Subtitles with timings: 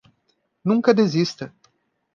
[0.63, 1.53] Nunca desista.